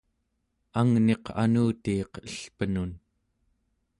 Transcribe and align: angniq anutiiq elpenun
angniq 0.79 1.25
anutiiq 1.43 2.13
elpenun 2.27 2.91